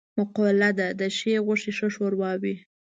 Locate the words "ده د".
0.79-1.01